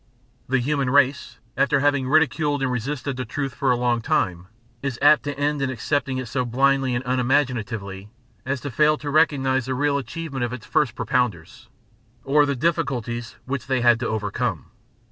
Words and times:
The 0.49 0.57
human 0.57 0.89
race, 0.89 1.37
after 1.55 1.79
having 1.79 2.09
ridiculed 2.09 2.63
and 2.63 2.71
resisted 2.71 3.17
the 3.17 3.23
truth 3.23 3.53
for 3.53 3.69
a 3.69 3.75
long 3.77 4.01
time, 4.01 4.47
is 4.81 4.97
apt 4.99 5.21
to 5.25 5.37
end 5.39 5.61
in 5.61 5.69
accepting 5.69 6.17
it 6.17 6.27
so 6.27 6.43
blindly 6.43 6.95
and 6.95 7.05
unimaginatively 7.05 8.09
as 8.43 8.61
to 8.61 8.71
fail 8.71 8.97
to 8.97 9.11
recognize 9.11 9.67
the 9.67 9.75
real 9.75 9.99
achievement 9.99 10.43
of 10.43 10.53
its 10.53 10.65
first 10.65 10.95
propounders, 10.95 11.69
or 12.23 12.47
the 12.47 12.55
difficulties 12.55 13.35
which 13.45 13.67
they 13.67 13.81
had 13.81 13.99
to 13.99 14.07
overcome. 14.07 14.71